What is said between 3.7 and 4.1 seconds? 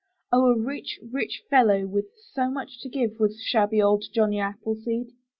old